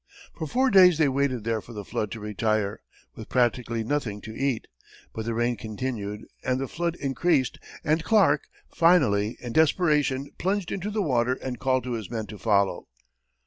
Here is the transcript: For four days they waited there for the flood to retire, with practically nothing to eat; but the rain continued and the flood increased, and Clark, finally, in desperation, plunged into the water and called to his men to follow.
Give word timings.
For 0.33 0.47
four 0.47 0.71
days 0.71 0.97
they 0.97 1.07
waited 1.09 1.43
there 1.43 1.61
for 1.61 1.73
the 1.73 1.85
flood 1.85 2.09
to 2.13 2.19
retire, 2.19 2.81
with 3.13 3.29
practically 3.29 3.83
nothing 3.83 4.19
to 4.21 4.35
eat; 4.35 4.65
but 5.13 5.25
the 5.25 5.35
rain 5.35 5.55
continued 5.57 6.25
and 6.43 6.59
the 6.59 6.67
flood 6.67 6.95
increased, 6.95 7.59
and 7.83 8.03
Clark, 8.03 8.45
finally, 8.73 9.37
in 9.41 9.53
desperation, 9.53 10.31
plunged 10.39 10.71
into 10.71 10.89
the 10.89 11.03
water 11.03 11.33
and 11.33 11.59
called 11.59 11.83
to 11.83 11.91
his 11.93 12.09
men 12.09 12.25
to 12.25 12.39
follow. 12.39 12.87